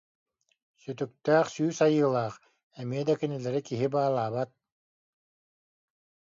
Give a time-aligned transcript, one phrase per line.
[0.81, 2.35] Сүтүктээх сүүс айыылаах,
[2.81, 4.49] эмиэ да кинилэри киһи баалаабат